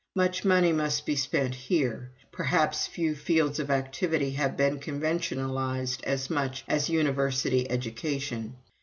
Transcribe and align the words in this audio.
Much 0.15 0.43
money 0.43 0.73
must 0.73 1.05
be 1.05 1.15
spent 1.15 1.53
here. 1.53 2.09
Perhaps 2.31 2.87
few 2.87 3.13
fields 3.13 3.59
of 3.59 3.69
activity 3.69 4.31
have 4.31 4.57
been 4.57 4.79
conventionalized 4.79 6.03
as 6.05 6.27
much 6.27 6.63
as 6.67 6.89
university 6.89 7.69
education. 7.69 8.55